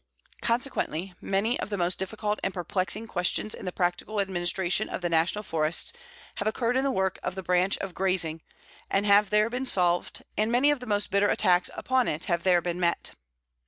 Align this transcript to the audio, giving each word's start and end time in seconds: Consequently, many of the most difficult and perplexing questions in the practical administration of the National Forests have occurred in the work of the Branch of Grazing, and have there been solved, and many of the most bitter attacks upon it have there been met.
Consequently, 0.41 1.13
many 1.21 1.59
of 1.59 1.69
the 1.69 1.77
most 1.77 1.99
difficult 1.99 2.39
and 2.43 2.55
perplexing 2.55 3.05
questions 3.05 3.53
in 3.53 3.65
the 3.65 3.71
practical 3.71 4.19
administration 4.19 4.89
of 4.89 5.01
the 5.01 5.09
National 5.11 5.43
Forests 5.43 5.93
have 6.37 6.47
occurred 6.47 6.75
in 6.75 6.83
the 6.83 6.89
work 6.89 7.19
of 7.21 7.35
the 7.35 7.43
Branch 7.43 7.77
of 7.77 7.93
Grazing, 7.93 8.41
and 8.89 9.05
have 9.05 9.29
there 9.29 9.47
been 9.47 9.67
solved, 9.67 10.23
and 10.35 10.51
many 10.51 10.71
of 10.71 10.79
the 10.79 10.87
most 10.87 11.11
bitter 11.11 11.27
attacks 11.27 11.69
upon 11.75 12.07
it 12.07 12.25
have 12.25 12.41
there 12.41 12.61
been 12.63 12.79
met. 12.79 13.11